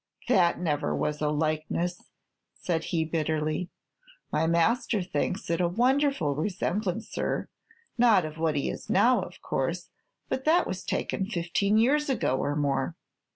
[0.27, 2.07] "That never was a likeness!"
[2.55, 3.69] said he, bitterly.
[4.31, 7.49] "My master thinks it a wonderful resemblance, sir,
[7.99, 9.91] not of what he is now, of course;
[10.27, 12.95] but that was taken fifteen years ago or more."